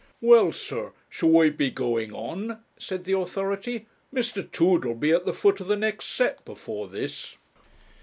[0.19, 3.85] 'Well, sir, shall we be going on?' said the authority.
[4.11, 4.51] 'Mr.
[4.51, 7.37] Tooder'll be at the foot of the next set before this.'